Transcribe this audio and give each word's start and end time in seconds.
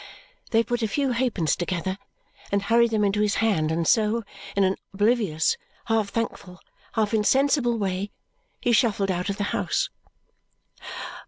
They 0.49 0.63
put 0.63 0.81
a 0.81 0.87
few 0.87 1.11
halfpence 1.11 1.55
together 1.55 1.99
and 2.51 2.63
hurried 2.63 2.89
them 2.89 3.03
into 3.03 3.21
his 3.21 3.35
hand, 3.35 3.71
and 3.71 3.87
so, 3.87 4.23
in 4.55 4.63
an 4.63 4.77
oblivious, 4.95 5.57
half 5.85 6.09
thankful, 6.09 6.59
half 6.93 7.13
insensible 7.13 7.77
way, 7.77 8.09
he 8.59 8.71
shuffled 8.71 9.11
out 9.11 9.29
of 9.29 9.37
the 9.37 9.43
house. 9.53 9.89